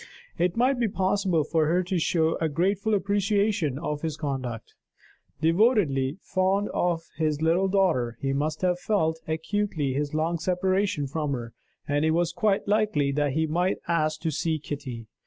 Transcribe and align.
It 0.39 0.57
might 0.57 0.79
be 0.79 0.87
possible 0.87 1.43
for 1.43 1.67
her 1.67 1.83
to 1.83 1.99
show 1.99 2.35
a 2.41 2.49
grateful 2.49 2.95
appreciation 2.95 3.77
of 3.77 4.01
his 4.01 4.17
conduct. 4.17 4.73
Devotedly 5.41 6.17
fond 6.23 6.69
of 6.69 7.03
his 7.17 7.39
little 7.39 7.67
daughter, 7.67 8.17
he 8.19 8.33
must 8.33 8.63
have 8.63 8.79
felt 8.79 9.19
acutely 9.27 9.93
his 9.93 10.15
long 10.15 10.39
separation 10.39 11.05
from 11.05 11.33
her; 11.33 11.53
and 11.87 12.03
it 12.03 12.11
was 12.17 12.33
quite 12.33 12.67
likely 12.67 13.11
that 13.11 13.33
he 13.33 13.45
might 13.45 13.77
ask 13.87 14.19
to 14.21 14.31
see 14.31 14.57
Kitty. 14.57 15.05